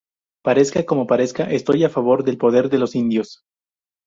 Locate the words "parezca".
0.43-0.83, 1.05-1.43